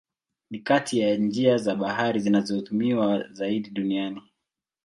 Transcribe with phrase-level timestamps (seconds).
[0.51, 4.21] Ni kati ya njia za bahari zinazotumiwa zaidi duniani.